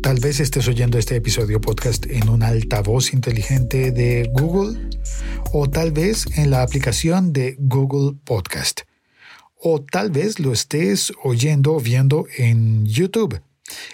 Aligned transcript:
Tal 0.00 0.20
vez 0.20 0.38
estés 0.38 0.68
oyendo 0.68 0.96
este 0.96 1.16
episodio 1.16 1.60
podcast 1.60 2.06
en 2.06 2.28
un 2.28 2.44
altavoz 2.44 3.12
inteligente 3.12 3.90
de 3.90 4.30
Google 4.32 4.90
o 5.52 5.68
tal 5.68 5.90
vez 5.90 6.26
en 6.38 6.50
la 6.50 6.62
aplicación 6.62 7.32
de 7.32 7.56
Google 7.58 8.16
Podcast 8.24 8.82
o 9.58 9.82
tal 9.82 10.12
vez 10.12 10.38
lo 10.38 10.52
estés 10.52 11.12
oyendo 11.24 11.74
o 11.74 11.80
viendo 11.80 12.26
en 12.38 12.86
YouTube. 12.86 13.40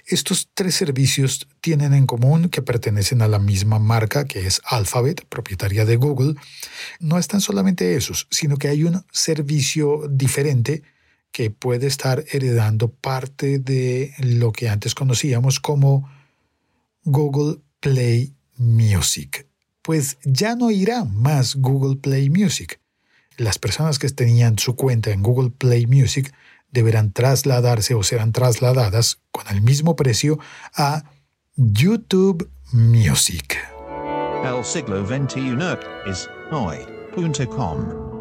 Estos 0.06 0.50
tres 0.52 0.74
servicios 0.74 1.48
tienen 1.62 1.94
en 1.94 2.04
común 2.04 2.50
que 2.50 2.60
pertenecen 2.60 3.22
a 3.22 3.28
la 3.28 3.38
misma 3.38 3.78
marca 3.78 4.26
que 4.26 4.46
es 4.46 4.60
Alphabet, 4.66 5.24
propietaria 5.30 5.86
de 5.86 5.96
Google. 5.96 6.34
No 7.00 7.18
están 7.18 7.40
solamente 7.40 7.96
esos, 7.96 8.26
sino 8.30 8.58
que 8.58 8.68
hay 8.68 8.84
un 8.84 9.06
servicio 9.10 10.06
diferente 10.10 10.82
que 11.32 11.50
puede 11.50 11.86
estar 11.86 12.24
heredando 12.30 12.88
parte 12.88 13.58
de 13.58 14.14
lo 14.18 14.52
que 14.52 14.68
antes 14.68 14.94
conocíamos 14.94 15.58
como 15.58 16.08
Google 17.04 17.58
Play 17.80 18.34
Music. 18.56 19.46
Pues 19.80 20.18
ya 20.24 20.54
no 20.54 20.70
irá 20.70 21.04
más 21.04 21.56
Google 21.56 21.96
Play 21.96 22.30
Music. 22.30 22.78
Las 23.36 23.58
personas 23.58 23.98
que 23.98 24.08
tenían 24.10 24.58
su 24.58 24.76
cuenta 24.76 25.10
en 25.10 25.22
Google 25.22 25.50
Play 25.50 25.86
Music 25.86 26.32
deberán 26.70 27.12
trasladarse 27.12 27.94
o 27.94 28.02
serán 28.02 28.32
trasladadas 28.32 29.18
con 29.30 29.48
el 29.48 29.62
mismo 29.62 29.96
precio 29.96 30.38
a 30.74 31.04
YouTube 31.56 32.48
Music. 32.72 33.58
El 34.44 34.64
siglo 34.64 35.06
XXI 35.06 35.56
es 36.06 36.28
hoy.com. 36.50 38.11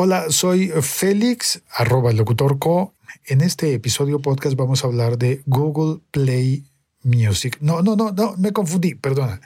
Hola, 0.00 0.26
soy 0.30 0.68
Félix, 0.80 1.60
arroba 1.72 2.12
locutorco. 2.12 2.94
En 3.26 3.40
este 3.40 3.74
episodio 3.74 4.20
podcast 4.20 4.56
vamos 4.56 4.84
a 4.84 4.86
hablar 4.86 5.18
de 5.18 5.42
Google 5.44 5.98
Play 6.12 6.62
Music. 7.02 7.58
No, 7.60 7.82
no, 7.82 7.96
no, 7.96 8.12
no, 8.12 8.36
me 8.36 8.52
confundí, 8.52 8.94
perdona. 8.94 9.40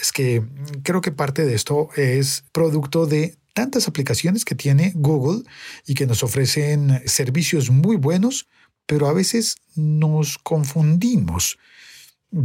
Es 0.00 0.10
que 0.10 0.42
creo 0.82 1.00
que 1.00 1.12
parte 1.12 1.44
de 1.44 1.54
esto 1.54 1.90
es 1.94 2.42
producto 2.50 3.06
de 3.06 3.36
tantas 3.52 3.86
aplicaciones 3.86 4.44
que 4.44 4.56
tiene 4.56 4.90
Google 4.96 5.44
y 5.86 5.94
que 5.94 6.08
nos 6.08 6.24
ofrecen 6.24 7.00
servicios 7.06 7.70
muy 7.70 7.94
buenos, 7.94 8.48
pero 8.86 9.06
a 9.06 9.12
veces 9.12 9.58
nos 9.76 10.36
confundimos. 10.36 11.60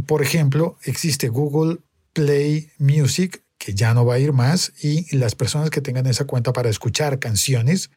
Por 0.06 0.22
ejemplo, 0.22 0.78
existe 0.84 1.26
Google 1.26 1.78
Play 2.12 2.70
Music 2.78 3.42
que 3.60 3.74
ya 3.74 3.92
no 3.92 4.06
va 4.06 4.14
a 4.14 4.18
ir 4.18 4.32
más 4.32 4.72
y 4.82 5.14
las 5.14 5.34
personas 5.34 5.68
que 5.68 5.82
tengan 5.82 6.06
esa 6.06 6.24
cuenta 6.24 6.52
para 6.54 6.70
escuchar 6.70 7.18
canciones 7.18 7.90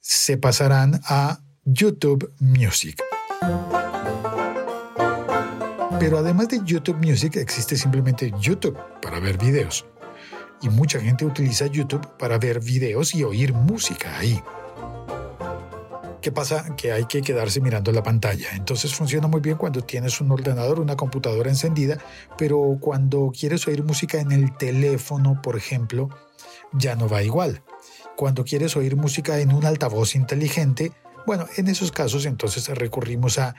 se 0.00 0.38
pasarán 0.38 1.02
a 1.04 1.40
YouTube 1.64 2.32
Music. 2.40 2.96
Pero 6.00 6.18
además 6.18 6.48
de 6.48 6.60
YouTube 6.64 6.96
Music 7.04 7.36
existe 7.36 7.76
simplemente 7.76 8.32
YouTube 8.40 8.78
para 9.02 9.20
ver 9.20 9.36
videos. 9.36 9.84
Y 10.62 10.70
mucha 10.70 10.98
gente 10.98 11.26
utiliza 11.26 11.66
YouTube 11.66 12.16
para 12.16 12.38
ver 12.38 12.60
videos 12.60 13.14
y 13.14 13.24
oír 13.24 13.52
música 13.52 14.16
ahí. 14.18 14.42
¿Qué 16.20 16.32
pasa? 16.32 16.74
Que 16.76 16.92
hay 16.92 17.04
que 17.04 17.22
quedarse 17.22 17.60
mirando 17.60 17.92
la 17.92 18.02
pantalla. 18.02 18.48
Entonces 18.54 18.94
funciona 18.94 19.28
muy 19.28 19.40
bien 19.40 19.56
cuando 19.56 19.82
tienes 19.82 20.20
un 20.20 20.32
ordenador, 20.32 20.80
una 20.80 20.96
computadora 20.96 21.48
encendida, 21.48 21.98
pero 22.36 22.76
cuando 22.80 23.30
quieres 23.38 23.66
oír 23.68 23.84
música 23.84 24.20
en 24.20 24.32
el 24.32 24.56
teléfono, 24.56 25.40
por 25.40 25.56
ejemplo, 25.56 26.08
ya 26.72 26.96
no 26.96 27.08
va 27.08 27.22
igual. 27.22 27.62
Cuando 28.16 28.44
quieres 28.44 28.76
oír 28.76 28.96
música 28.96 29.38
en 29.38 29.52
un 29.52 29.64
altavoz 29.64 30.16
inteligente, 30.16 30.90
bueno, 31.24 31.46
en 31.56 31.68
esos 31.68 31.92
casos 31.92 32.26
entonces 32.26 32.66
recurrimos 32.68 33.38
a 33.38 33.54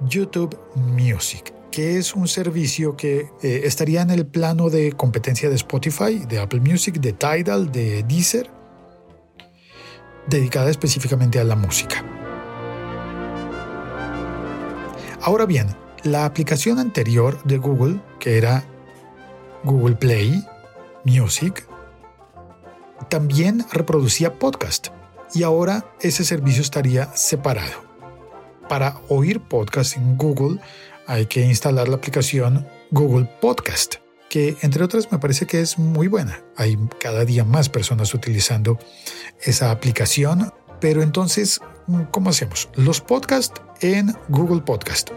YouTube 0.00 0.56
Music, 0.76 1.52
que 1.72 1.98
es 1.98 2.14
un 2.14 2.28
servicio 2.28 2.96
que 2.96 3.30
eh, 3.42 3.62
estaría 3.64 4.02
en 4.02 4.10
el 4.10 4.26
plano 4.26 4.70
de 4.70 4.92
competencia 4.92 5.48
de 5.48 5.56
Spotify, 5.56 6.24
de 6.28 6.38
Apple 6.38 6.60
Music, 6.60 7.00
de 7.00 7.14
Tidal, 7.14 7.72
de 7.72 8.04
Deezer, 8.04 8.50
dedicada 10.26 10.70
específicamente 10.70 11.38
a 11.38 11.44
la 11.44 11.56
música. 11.56 12.04
Ahora 15.22 15.46
bien, 15.46 15.74
la 16.04 16.24
aplicación 16.24 16.78
anterior 16.78 17.42
de 17.44 17.58
Google, 17.58 18.00
que 18.20 18.38
era 18.38 18.64
Google 19.64 19.96
Play 19.96 20.44
Music, 21.04 21.66
también 23.08 23.64
reproducía 23.72 24.38
podcast 24.38 24.88
y 25.34 25.42
ahora 25.42 25.84
ese 26.00 26.24
servicio 26.24 26.62
estaría 26.62 27.14
separado. 27.16 27.84
Para 28.68 29.00
oír 29.08 29.40
podcast 29.40 29.96
en 29.96 30.16
Google 30.16 30.60
hay 31.06 31.26
que 31.26 31.44
instalar 31.44 31.88
la 31.88 31.96
aplicación 31.96 32.66
Google 32.90 33.28
Podcast 33.40 34.05
que 34.36 34.54
entre 34.60 34.84
otras 34.84 35.10
me 35.10 35.18
parece 35.18 35.46
que 35.46 35.62
es 35.62 35.78
muy 35.78 36.08
buena. 36.08 36.44
Hay 36.58 36.76
cada 37.00 37.24
día 37.24 37.42
más 37.42 37.70
personas 37.70 38.12
utilizando 38.12 38.78
esa 39.40 39.70
aplicación, 39.70 40.52
pero 40.78 41.00
entonces, 41.00 41.58
¿cómo 42.10 42.28
hacemos? 42.28 42.68
Los 42.74 43.00
podcasts 43.00 43.62
en 43.80 44.14
Google 44.28 44.60
Podcast. 44.60 45.08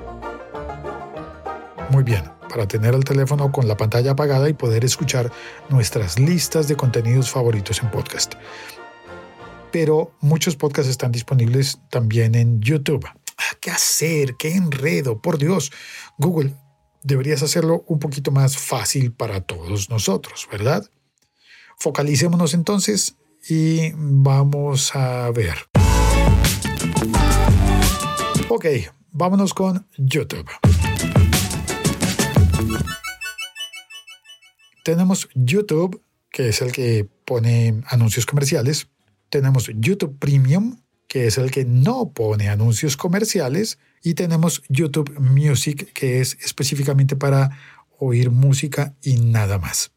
Muy 1.90 2.04
bien, 2.04 2.24
para 2.48 2.66
tener 2.66 2.94
el 2.94 3.04
teléfono 3.04 3.52
con 3.52 3.68
la 3.68 3.76
pantalla 3.76 4.12
apagada 4.12 4.48
y 4.48 4.54
poder 4.54 4.86
escuchar 4.86 5.30
nuestras 5.68 6.18
listas 6.18 6.70
de 6.70 6.78
contenidos 6.78 7.30
favoritos 7.30 7.84
en 7.84 7.92
podcast. 7.92 8.36
Pero 9.74 10.14
muchos 10.22 10.56
podcasts 10.56 10.90
están 10.90 11.12
disponibles 11.12 11.82
también 11.90 12.36
en 12.36 12.62
YouTube. 12.62 13.06
Ah, 13.06 13.58
¿Qué 13.60 13.70
hacer? 13.70 14.38
¿Qué 14.38 14.54
enredo? 14.54 15.22
Por 15.22 15.38
Dios, 15.38 15.74
Google, 16.18 16.54
deberías 17.04 17.44
hacerlo 17.44 17.84
un 17.88 18.00
poquito 18.00 18.32
más 18.32 18.58
fácil 18.58 19.12
para 19.12 19.42
todos 19.42 19.90
nosotros, 19.90 20.48
¿verdad? 20.52 20.90
Focalicémonos 21.78 22.54
entonces 22.54 23.16
y 23.48 23.92
vamos 23.96 24.96
a 24.96 25.32
ver. 25.32 25.56
Ok, 28.50 28.66
vámonos 29.12 29.54
con 29.54 29.88
YouTube. 29.98 30.50
Tenemos 34.84 35.30
YouTube, 35.36 36.02
que 36.32 36.50
es 36.50 36.62
el 36.62 36.72
que 36.72 37.08
pone 37.26 37.82
anuncios 37.88 38.26
comerciales. 38.26 38.88
Tenemos 39.30 39.70
YouTube 39.76 40.18
Premium, 40.18 40.82
que 41.10 41.28
es 41.28 41.38
el 41.38 41.52
que 41.52 41.66
no 41.66 42.12
pone 42.14 42.48
anuncios 42.48 42.96
comerciales, 42.96 43.80
y 44.02 44.14
tenemos 44.14 44.64
YouTube 44.70 45.20
Music, 45.20 45.92
que 45.92 46.22
es 46.22 46.38
específicamente 46.42 47.18
para 47.18 47.50
oír 47.98 48.32
música 48.32 48.96
y 49.02 49.18
nada 49.18 49.58
más. 49.58 49.92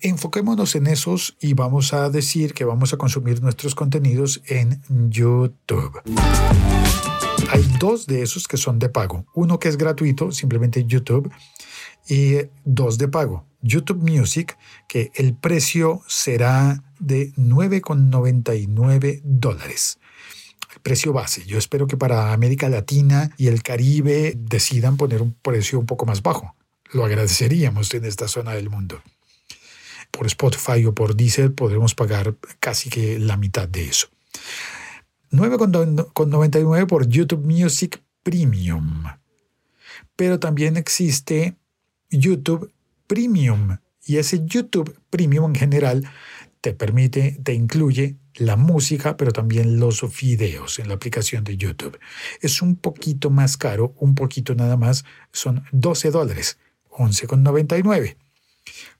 Enfoquémonos 0.00 0.74
en 0.74 0.86
esos 0.86 1.36
y 1.38 1.54
vamos 1.54 1.92
a 1.92 2.08
decir 2.10 2.54
que 2.54 2.64
vamos 2.64 2.92
a 2.92 2.96
consumir 2.96 3.42
nuestros 3.42 3.74
contenidos 3.74 4.42
en 4.46 4.80
YouTube. 4.88 6.00
Hay 7.50 7.62
dos 7.78 8.06
de 8.06 8.22
esos 8.22 8.48
que 8.48 8.56
son 8.56 8.78
de 8.78 8.88
pago. 8.88 9.26
Uno 9.34 9.58
que 9.58 9.68
es 9.68 9.76
gratuito, 9.76 10.32
simplemente 10.32 10.84
YouTube, 10.86 11.30
y 12.08 12.36
dos 12.64 12.98
de 12.98 13.08
pago. 13.08 13.46
YouTube 13.62 14.02
Music, 14.02 14.58
que 14.88 15.10
el 15.14 15.34
precio 15.34 16.02
será 16.06 16.82
de 16.98 17.32
9,99 17.34 19.20
dólares. 19.24 19.98
El 20.74 20.80
precio 20.80 21.12
base. 21.12 21.44
Yo 21.46 21.58
espero 21.58 21.86
que 21.86 21.96
para 21.96 22.32
América 22.32 22.68
Latina 22.68 23.30
y 23.36 23.46
el 23.46 23.62
Caribe 23.62 24.34
decidan 24.36 24.96
poner 24.96 25.22
un 25.22 25.32
precio 25.32 25.78
un 25.78 25.86
poco 25.86 26.06
más 26.06 26.22
bajo. 26.22 26.54
Lo 26.92 27.04
agradeceríamos 27.04 27.94
en 27.94 28.04
esta 28.04 28.28
zona 28.28 28.52
del 28.52 28.68
mundo. 28.68 29.02
Por 30.10 30.26
Spotify 30.26 30.84
o 30.84 30.94
por 30.94 31.16
Deezer 31.16 31.54
podremos 31.54 31.94
pagar 31.94 32.34
casi 32.60 32.90
que 32.90 33.18
la 33.18 33.36
mitad 33.36 33.66
de 33.66 33.86
eso. 33.86 34.08
9,99 35.30 36.86
por 36.86 37.08
YouTube 37.08 37.46
Music 37.46 38.02
Premium. 38.22 39.04
Pero 40.16 40.38
también 40.38 40.76
existe 40.76 41.56
YouTube 42.10 42.70
Premium. 43.12 43.76
Y 44.06 44.16
ese 44.16 44.40
YouTube 44.46 44.98
Premium 45.10 45.50
en 45.50 45.54
general 45.54 46.10
te 46.62 46.72
permite, 46.72 47.38
te 47.44 47.52
incluye 47.52 48.16
la 48.36 48.56
música, 48.56 49.18
pero 49.18 49.32
también 49.32 49.78
los 49.78 50.02
videos 50.18 50.78
en 50.78 50.88
la 50.88 50.94
aplicación 50.94 51.44
de 51.44 51.58
YouTube. 51.58 51.98
Es 52.40 52.62
un 52.62 52.74
poquito 52.74 53.28
más 53.28 53.58
caro, 53.58 53.92
un 53.98 54.14
poquito 54.14 54.54
nada 54.54 54.78
más, 54.78 55.04
son 55.30 55.62
12 55.72 56.10
dólares, 56.10 56.56
11,99. 56.88 58.16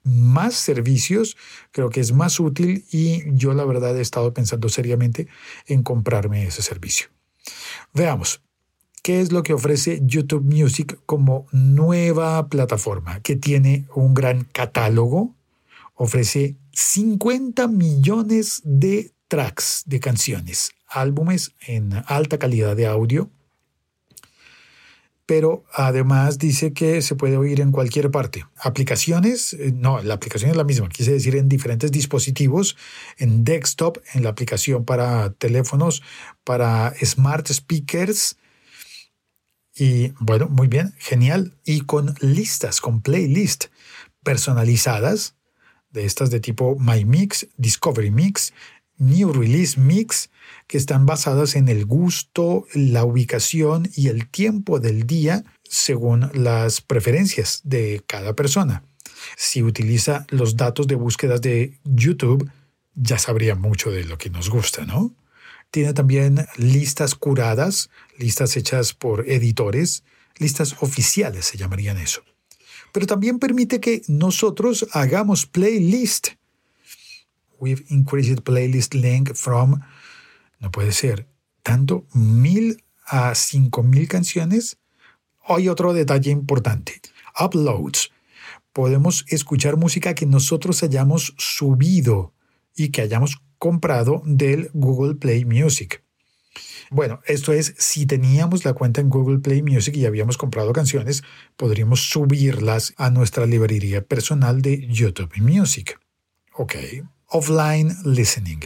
Más 0.02 0.56
servicios, 0.56 1.38
creo 1.70 1.88
que 1.88 2.00
es 2.00 2.12
más 2.12 2.38
útil 2.38 2.84
y 2.92 3.22
yo 3.34 3.54
la 3.54 3.64
verdad 3.64 3.96
he 3.96 4.02
estado 4.02 4.34
pensando 4.34 4.68
seriamente 4.68 5.26
en 5.66 5.82
comprarme 5.82 6.46
ese 6.46 6.60
servicio. 6.60 7.06
Veamos, 7.94 8.42
¿Qué 9.02 9.20
es 9.20 9.32
lo 9.32 9.42
que 9.42 9.52
ofrece 9.52 10.00
YouTube 10.04 10.44
Music 10.44 10.96
como 11.06 11.46
nueva 11.50 12.48
plataforma 12.48 13.18
que 13.20 13.34
tiene 13.34 13.88
un 13.96 14.14
gran 14.14 14.44
catálogo? 14.44 15.34
Ofrece 15.94 16.54
50 16.70 17.66
millones 17.66 18.62
de 18.64 19.10
tracks 19.26 19.82
de 19.86 19.98
canciones, 19.98 20.70
álbumes 20.86 21.52
en 21.66 21.92
alta 22.06 22.38
calidad 22.38 22.76
de 22.76 22.86
audio, 22.86 23.28
pero 25.26 25.64
además 25.72 26.38
dice 26.38 26.72
que 26.72 27.02
se 27.02 27.16
puede 27.16 27.36
oír 27.36 27.60
en 27.60 27.72
cualquier 27.72 28.12
parte. 28.12 28.46
Aplicaciones, 28.56 29.54
eh, 29.54 29.72
no, 29.74 30.00
la 30.00 30.14
aplicación 30.14 30.52
es 30.52 30.56
la 30.56 30.62
misma, 30.62 30.88
quise 30.88 31.10
decir 31.10 31.34
en 31.34 31.48
diferentes 31.48 31.90
dispositivos, 31.90 32.76
en 33.18 33.42
desktop, 33.42 33.98
en 34.14 34.22
la 34.22 34.30
aplicación 34.30 34.84
para 34.84 35.32
teléfonos, 35.32 36.02
para 36.44 36.94
smart 37.02 37.48
speakers, 37.48 38.36
y 39.74 40.12
bueno, 40.18 40.48
muy 40.48 40.68
bien, 40.68 40.94
genial. 40.98 41.54
Y 41.64 41.82
con 41.82 42.14
listas, 42.20 42.80
con 42.80 43.00
playlist 43.00 43.66
personalizadas, 44.22 45.34
de 45.90 46.04
estas 46.04 46.30
de 46.30 46.40
tipo 46.40 46.76
My 46.78 47.04
Mix, 47.04 47.46
Discovery 47.56 48.10
Mix, 48.10 48.52
New 48.98 49.32
Release 49.32 49.78
Mix, 49.78 50.30
que 50.66 50.78
están 50.78 51.06
basadas 51.06 51.56
en 51.56 51.68
el 51.68 51.86
gusto, 51.86 52.66
la 52.74 53.04
ubicación 53.04 53.90
y 53.94 54.08
el 54.08 54.28
tiempo 54.28 54.80
del 54.80 55.06
día 55.06 55.44
según 55.68 56.30
las 56.34 56.80
preferencias 56.80 57.60
de 57.64 58.02
cada 58.06 58.34
persona. 58.34 58.84
Si 59.36 59.62
utiliza 59.62 60.26
los 60.28 60.56
datos 60.56 60.86
de 60.86 60.94
búsquedas 60.94 61.40
de 61.40 61.78
YouTube, 61.84 62.50
ya 62.94 63.18
sabría 63.18 63.54
mucho 63.54 63.90
de 63.90 64.04
lo 64.04 64.18
que 64.18 64.30
nos 64.30 64.50
gusta, 64.50 64.84
¿no? 64.84 65.14
Tiene 65.72 65.94
también 65.94 66.46
listas 66.58 67.14
curadas, 67.14 67.88
listas 68.18 68.58
hechas 68.58 68.92
por 68.92 69.26
editores, 69.26 70.04
listas 70.36 70.76
oficiales 70.80 71.46
se 71.46 71.56
llamarían 71.56 71.96
eso. 71.96 72.22
Pero 72.92 73.06
también 73.06 73.38
permite 73.38 73.80
que 73.80 74.02
nosotros 74.06 74.86
hagamos 74.92 75.46
playlist. 75.46 76.28
We've 77.58 77.82
increased 77.88 78.42
playlist 78.42 78.92
length 78.92 79.34
from, 79.34 79.80
no 80.60 80.70
puede 80.70 80.92
ser, 80.92 81.26
tanto 81.62 82.06
mil 82.12 82.84
a 83.06 83.34
cinco 83.34 83.82
mil 83.82 84.06
canciones. 84.08 84.76
Hay 85.48 85.70
otro 85.70 85.94
detalle 85.94 86.30
importante. 86.30 87.00
Uploads. 87.40 88.10
Podemos 88.74 89.24
escuchar 89.28 89.78
música 89.78 90.14
que 90.14 90.26
nosotros 90.26 90.82
hayamos 90.82 91.34
subido 91.38 92.34
y 92.76 92.90
que 92.90 93.00
hayamos 93.00 93.40
comprado 93.62 94.22
del 94.24 94.70
Google 94.74 95.14
Play 95.14 95.44
Music. 95.44 96.02
Bueno, 96.90 97.20
esto 97.26 97.52
es, 97.52 97.76
si 97.78 98.06
teníamos 98.06 98.64
la 98.64 98.72
cuenta 98.72 99.00
en 99.00 99.08
Google 99.08 99.38
Play 99.38 99.62
Music 99.62 99.96
y 99.96 100.04
habíamos 100.04 100.36
comprado 100.36 100.72
canciones, 100.72 101.22
podríamos 101.56 102.00
subirlas 102.00 102.92
a 102.96 103.10
nuestra 103.10 103.46
librería 103.46 104.02
personal 104.02 104.62
de 104.62 104.84
YouTube 104.88 105.30
Music. 105.36 106.00
Ok. 106.54 106.74
Offline 107.28 107.94
listening. 108.04 108.58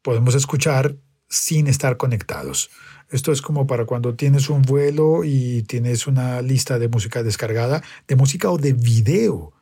Podemos 0.00 0.36
escuchar 0.36 0.94
sin 1.28 1.66
estar 1.66 1.96
conectados. 1.96 2.70
Esto 3.10 3.32
es 3.32 3.42
como 3.42 3.66
para 3.66 3.84
cuando 3.84 4.14
tienes 4.14 4.48
un 4.48 4.62
vuelo 4.62 5.24
y 5.24 5.64
tienes 5.64 6.06
una 6.06 6.40
lista 6.40 6.78
de 6.78 6.86
música 6.86 7.24
descargada, 7.24 7.82
de 8.06 8.14
música 8.14 8.48
o 8.48 8.58
de 8.58 8.74
video. 8.74 9.52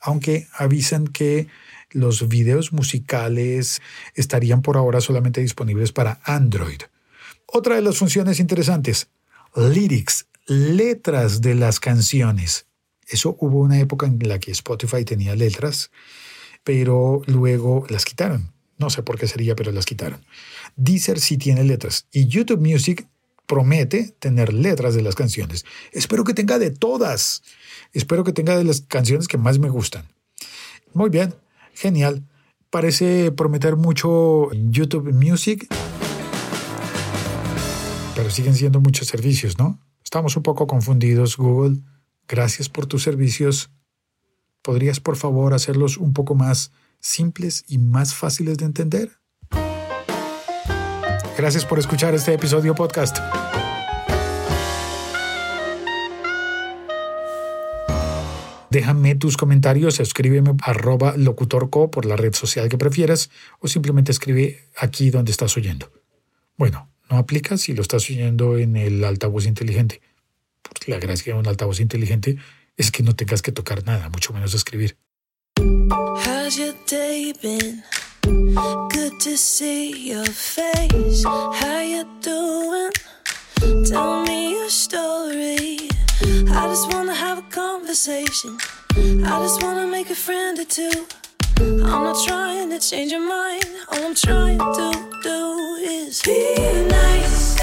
Aunque 0.00 0.48
avisan 0.58 1.06
que 1.06 1.46
los 1.92 2.28
videos 2.28 2.72
musicales 2.72 3.80
estarían 4.14 4.62
por 4.62 4.76
ahora 4.76 5.00
solamente 5.00 5.40
disponibles 5.40 5.92
para 5.92 6.20
Android. 6.24 6.82
Otra 7.46 7.76
de 7.76 7.82
las 7.82 7.98
funciones 7.98 8.40
interesantes, 8.40 9.08
lyrics, 9.54 10.26
letras 10.46 11.40
de 11.40 11.54
las 11.54 11.80
canciones. 11.80 12.66
Eso 13.06 13.36
hubo 13.40 13.60
una 13.60 13.78
época 13.78 14.06
en 14.06 14.18
la 14.26 14.38
que 14.38 14.52
Spotify 14.52 15.04
tenía 15.04 15.36
letras, 15.36 15.90
pero 16.64 17.22
luego 17.26 17.84
las 17.88 18.04
quitaron. 18.04 18.52
No 18.78 18.90
sé 18.90 19.02
por 19.02 19.18
qué 19.18 19.26
sería, 19.26 19.54
pero 19.54 19.70
las 19.70 19.86
quitaron. 19.86 20.24
Deezer 20.76 21.20
sí 21.20 21.36
tiene 21.36 21.62
letras 21.64 22.06
y 22.10 22.26
YouTube 22.26 22.60
Music 22.60 23.06
promete 23.46 24.14
tener 24.18 24.52
letras 24.52 24.94
de 24.94 25.02
las 25.02 25.14
canciones. 25.14 25.64
Espero 25.92 26.24
que 26.24 26.34
tenga 26.34 26.58
de 26.58 26.70
todas. 26.70 27.42
Espero 27.92 28.24
que 28.24 28.32
tenga 28.32 28.56
de 28.56 28.64
las 28.64 28.80
canciones 28.80 29.28
que 29.28 29.36
más 29.36 29.58
me 29.58 29.68
gustan. 29.68 30.08
Muy 30.94 31.10
bien, 31.10 31.34
Genial. 31.74 32.26
Parece 32.70 33.32
prometer 33.32 33.76
mucho 33.76 34.50
YouTube 34.52 35.12
Music, 35.12 35.66
pero 38.14 38.30
siguen 38.30 38.54
siendo 38.54 38.80
muchos 38.80 39.08
servicios, 39.08 39.58
¿no? 39.58 39.78
Estamos 40.02 40.36
un 40.36 40.42
poco 40.42 40.66
confundidos, 40.66 41.36
Google. 41.36 41.82
Gracias 42.28 42.68
por 42.68 42.86
tus 42.86 43.02
servicios. 43.02 43.70
¿Podrías, 44.62 45.00
por 45.00 45.16
favor, 45.16 45.54
hacerlos 45.54 45.96
un 45.96 46.12
poco 46.12 46.34
más 46.34 46.72
simples 47.00 47.64
y 47.68 47.78
más 47.78 48.14
fáciles 48.14 48.58
de 48.58 48.64
entender? 48.64 49.18
Gracias 51.36 51.64
por 51.64 51.78
escuchar 51.78 52.14
este 52.14 52.34
episodio 52.34 52.74
podcast. 52.74 53.18
Déjame 58.72 59.14
tus 59.16 59.36
comentarios, 59.36 60.00
escríbeme 60.00 60.54
arroba 60.62 61.14
locutorco 61.14 61.90
por 61.90 62.06
la 62.06 62.16
red 62.16 62.32
social 62.32 62.70
que 62.70 62.78
prefieras 62.78 63.28
o 63.60 63.68
simplemente 63.68 64.12
escribe 64.12 64.64
aquí 64.78 65.10
donde 65.10 65.30
estás 65.30 65.54
oyendo. 65.58 65.92
Bueno, 66.56 66.88
no 67.10 67.18
aplica 67.18 67.58
si 67.58 67.74
lo 67.74 67.82
estás 67.82 68.08
oyendo 68.08 68.56
en 68.56 68.76
el 68.76 69.04
altavoz 69.04 69.44
inteligente. 69.44 70.00
Porque 70.62 70.90
la 70.90 70.98
gracia 70.98 71.34
de 71.34 71.38
un 71.38 71.46
altavoz 71.46 71.80
inteligente 71.80 72.38
es 72.74 72.90
que 72.90 73.02
no 73.02 73.14
tengas 73.14 73.42
que 73.42 73.52
tocar 73.52 73.84
nada, 73.84 74.08
mucho 74.08 74.32
menos 74.32 74.54
escribir. 74.54 74.96
How's 75.58 76.56
your 76.56 76.74
day 76.88 77.34
been? 77.42 77.82
Good 78.24 79.20
to 79.24 79.36
see 79.36 80.08
your 80.08 80.24
face. 80.24 81.24
How 81.26 81.82
you 81.82 82.06
doing? 82.22 82.90
Tell 83.84 84.22
me 84.24 84.52
your 84.52 84.70
story. 84.70 85.91
I 86.24 86.68
just 86.68 86.92
wanna 86.92 87.14
have 87.14 87.38
a 87.38 87.42
conversation. 87.50 88.56
I 88.96 89.40
just 89.42 89.62
wanna 89.62 89.86
make 89.86 90.10
a 90.10 90.14
friend 90.14 90.58
or 90.58 90.64
two. 90.64 91.06
I'm 91.58 92.04
not 92.04 92.16
trying 92.24 92.70
to 92.70 92.78
change 92.78 93.10
your 93.12 93.26
mind. 93.26 93.64
All 93.90 94.04
I'm 94.06 94.14
trying 94.14 94.58
to 94.58 94.88
do 95.22 95.38
is 95.82 96.22
be 96.22 96.54
nice. 96.88 97.58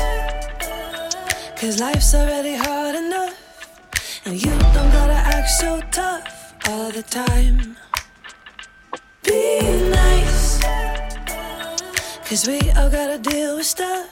Cause 1.60 1.80
life's 1.80 2.14
already 2.16 2.56
hard 2.56 2.96
enough. 2.96 3.36
And 4.26 4.36
you 4.44 4.52
don't 4.52 4.92
gotta 4.92 5.20
act 5.36 5.50
so 5.50 5.82
tough 5.92 6.54
all 6.68 6.92
the 6.92 7.04
time. 7.04 7.78
Be 9.24 9.62
nice. 9.90 10.60
Cause 12.28 12.48
we 12.48 12.60
all 12.78 12.90
gotta 12.90 13.20
deal 13.20 13.58
with 13.58 13.66
stuff. 13.66 14.10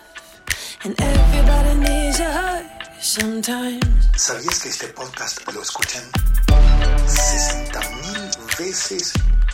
And 0.84 0.94
everybody 1.01 1.74
needs 1.80 2.20
a 2.20 2.32
hug. 2.32 2.77
¿Sabías 4.18 4.60
que 4.60 4.68
este 4.68 4.88
podcast 4.90 5.40
lo 5.54 5.62
escuchan 5.62 6.04
60 7.08 7.80
mil 7.80 8.30
veces 8.60 9.14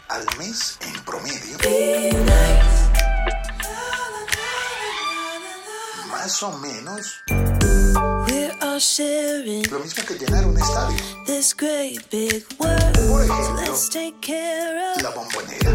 al 0.09 0.25
mes 0.39 0.79
en 0.81 0.99
promedio? 1.03 1.59
Más 6.09 6.41
o 6.41 6.57
menos 6.57 7.21
lo 9.69 9.79
mismo 9.79 10.03
que 10.07 10.15
llenar 10.15 10.47
un 10.47 10.57
estadio. 10.57 10.97
this 11.27 11.53
great 11.53 12.09
big 12.09 12.43
world. 12.57 13.07
Por 13.07 13.23
ejemplo, 13.23 13.61
let's 13.61 13.87
take 13.87 14.19
care 14.19 14.99
la 15.03 15.11
bombonera 15.11 15.69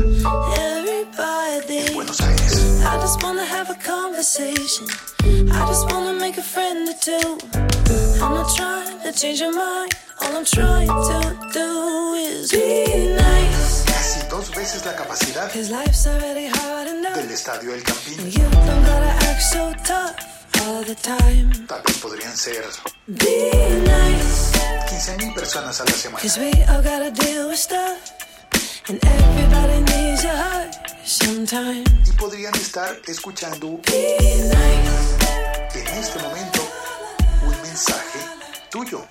en. 0.56 1.94
Buenos 1.94 2.20
Aires. 2.20 2.82
I 2.82 2.98
just 3.00 3.22
wanna 3.22 3.44
have 3.44 3.70
a 3.70 3.76
conversation. 3.76 4.88
I 5.22 5.64
just 5.68 5.92
wanna 5.92 6.14
make 6.14 6.38
a 6.38 6.42
friend 6.42 6.88
or 6.88 6.94
two. 7.00 7.67
I'm 8.20 8.34
not 8.34 8.54
trying 8.56 9.00
to 9.02 9.12
change 9.12 9.40
your 9.40 9.54
mind. 9.54 9.94
All 10.20 10.36
I'm 10.36 10.44
trying 10.44 10.88
to 10.88 11.38
do 11.52 12.14
is 12.14 12.50
be 12.50 13.14
nice. 13.14 13.84
Casi 13.86 14.28
dos 14.28 14.50
veces 14.54 14.84
la 14.84 14.94
capacidad 14.96 15.54
life's 15.70 16.06
already 16.06 16.48
hard 16.48 16.88
enough. 16.88 17.14
del 17.14 17.30
estadio 17.30 17.72
El 17.74 17.82
Campín. 17.82 18.18
And 18.18 18.34
you 18.34 18.42
don't 18.42 18.84
gotta 18.84 19.12
act 19.28 19.42
so 19.42 19.72
tough 19.84 20.16
all 20.66 20.82
the 20.82 20.96
time. 20.96 21.66
Tal 21.68 21.80
vez 21.82 21.96
podrían 21.98 22.36
ser 22.36 22.64
Be 23.06 23.50
nice. 23.86 24.52
15 24.90 25.16
mil 25.18 25.34
personas 25.34 25.80
a 25.80 25.84
la 25.84 25.92
semana. 25.92 26.20
Cause 26.20 26.38
we 26.38 26.50
all 26.68 26.82
gotta 26.82 27.10
deal 27.12 27.48
with 27.48 27.58
stuff. 27.58 27.98
And 28.88 28.98
everybody 29.04 29.80
needs 29.92 30.24
a 30.24 30.34
hug 30.34 30.72
sometimes. 31.04 31.88
Y 32.08 32.12
podrían 32.16 32.54
estar 32.56 32.96
escuchando 33.06 33.78
Be 33.86 34.18
nice. 34.50 35.78
en 35.78 35.86
este 35.98 36.18
momento 36.20 36.67
tuyo. 38.70 39.06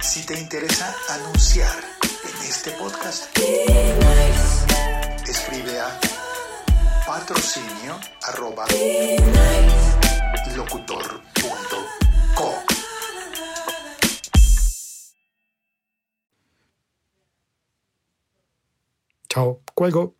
Si 0.00 0.26
te 0.26 0.38
interesa 0.38 0.94
anunciar 1.10 1.72
en 2.24 2.48
este 2.48 2.70
podcast, 2.72 3.36
escribe 5.28 5.80
a 5.80 6.00
patrocinio 7.06 7.98
arroba 8.22 8.66
locutor.co. 10.56 12.54
Chao, 19.28 19.60
cuelgo. 19.74 20.19